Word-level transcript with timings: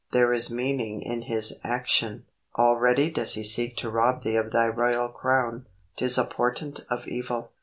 There 0.13 0.33
is 0.33 0.49
meaning 0.49 1.03
in 1.03 1.21
his 1.21 1.59
action. 1.63 2.25
Already 2.57 3.11
does 3.11 3.35
he 3.35 3.43
seek 3.43 3.77
to 3.77 3.89
rob 3.91 4.23
thee 4.23 4.35
of 4.35 4.51
thy 4.51 4.67
royal 4.67 5.09
crown. 5.09 5.67
'Tis 5.95 6.17
a 6.17 6.25
portent 6.25 6.79
of 6.89 7.07
evil." 7.07 7.51